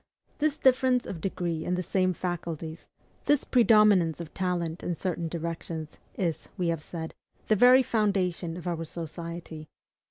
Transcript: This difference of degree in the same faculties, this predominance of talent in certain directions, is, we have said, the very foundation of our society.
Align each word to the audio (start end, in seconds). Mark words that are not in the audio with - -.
This 0.39 0.57
difference 0.57 1.05
of 1.05 1.21
degree 1.21 1.63
in 1.63 1.75
the 1.75 1.83
same 1.83 2.13
faculties, 2.13 2.87
this 3.25 3.43
predominance 3.43 4.19
of 4.19 4.33
talent 4.33 4.81
in 4.81 4.95
certain 4.95 5.27
directions, 5.27 5.99
is, 6.15 6.47
we 6.57 6.69
have 6.69 6.81
said, 6.81 7.13
the 7.49 7.55
very 7.55 7.83
foundation 7.83 8.57
of 8.57 8.65
our 8.65 8.83
society. 8.83 9.67